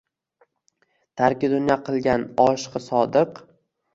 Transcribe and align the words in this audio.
Tarki 1.21 1.51
dunyo 1.51 1.77
qilgan 1.89 2.25
oshiqi 2.45 2.83
sodiq. 2.87 3.45